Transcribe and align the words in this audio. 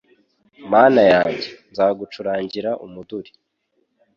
Mana 0.71 1.01
yanjye 1.13 1.49
nzagucurangira 1.71 2.71
umuduri 2.85 3.31